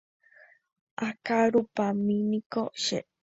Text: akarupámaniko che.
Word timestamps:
akarupámaniko 1.07 2.61
che. 2.83 2.99